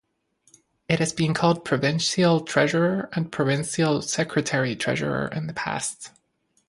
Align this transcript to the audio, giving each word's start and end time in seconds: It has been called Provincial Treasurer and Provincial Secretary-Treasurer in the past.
It 0.89 0.97
has 0.97 1.13
been 1.13 1.35
called 1.35 1.63
Provincial 1.63 2.39
Treasurer 2.41 3.07
and 3.13 3.31
Provincial 3.31 4.01
Secretary-Treasurer 4.01 5.27
in 5.27 5.45
the 5.45 5.53
past. 5.53 6.09